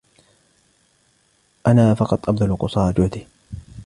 أنا 1.67 1.93
فقط 1.93 2.29
ابذل 2.29 2.55
قصارى 2.55 2.93
جهدي. 2.93 3.27